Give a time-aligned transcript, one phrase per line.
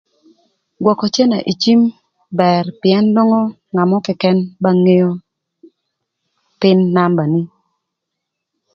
[0.83, 1.81] Gwökö cënë ï cim
[2.39, 3.41] bër pïën nwongo
[3.73, 5.11] ngat mörö këkën ba ngeo
[6.59, 7.41] pïn nambani.